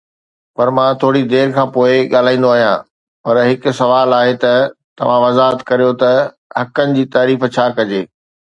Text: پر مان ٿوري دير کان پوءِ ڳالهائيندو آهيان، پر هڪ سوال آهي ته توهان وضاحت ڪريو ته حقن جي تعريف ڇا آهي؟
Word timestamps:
پر 0.55 0.67
مان 0.75 0.89
ٿوري 0.99 1.21
دير 1.33 1.47
کان 1.55 1.67
پوءِ 1.73 1.91
ڳالهائيندو 2.13 2.49
آهيان، 2.53 2.79
پر 3.23 3.35
هڪ 3.49 3.61
سوال 3.79 4.07
آهي 4.19 4.33
ته 4.43 4.53
توهان 4.97 5.19
وضاحت 5.25 5.59
ڪريو 5.69 5.91
ته 6.01 6.11
حقن 6.59 6.87
جي 6.97 7.03
تعريف 7.15 7.39
ڇا 7.55 7.65
آهي؟ 7.83 8.01